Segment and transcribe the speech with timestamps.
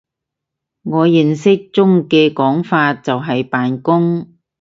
[0.83, 4.27] 我認知中嘅講法就係扮工！